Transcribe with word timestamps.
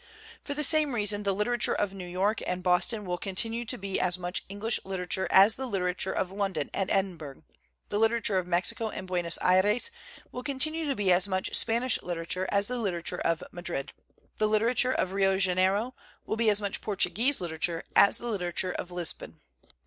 For 0.43 0.55
the 0.55 0.63
same 0.63 0.95
reason 0.95 1.21
the 1.21 1.31
litera 1.31 1.59
ture 1.59 1.75
of 1.75 1.93
New 1.93 2.07
York 2.07 2.41
and 2.47 2.63
Boston 2.63 3.05
will 3.05 3.19
continue 3.19 3.65
to 3.65 3.77
be 3.77 3.99
as 3.99 4.17
much 4.17 4.41
English 4.49 4.79
literature 4.83 5.27
as 5.29 5.57
the 5.57 5.67
literature 5.67 6.11
of 6.11 6.31
London 6.31 6.71
and 6.73 6.89
Edinburgh; 6.89 7.43
the 7.89 7.99
literature 7.99 8.39
of 8.39 8.47
Mexico 8.47 8.89
and 8.89 9.05
Buenos 9.05 9.37
Ayres 9.43 9.91
will 10.31 10.41
continue 10.41 10.87
to 10.87 10.95
be 10.95 11.11
as 11.11 11.27
much 11.27 11.53
Spanish 11.53 12.01
literature 12.01 12.47
as 12.51 12.67
the 12.67 12.79
literature 12.79 13.21
of 13.21 13.43
Madrid; 13.51 13.93
the 14.39 14.47
literature 14.47 14.91
of 14.91 15.13
Rio 15.13 15.37
Janeiro 15.37 15.93
will 16.25 16.35
be 16.35 16.49
as 16.49 16.59
much 16.59 16.81
Portuguese 16.81 17.39
literature 17.39 17.83
as 17.95 18.17
the 18.17 18.25
literature 18.27 18.71
of 18.73 18.89
Lisbon. 18.89 19.39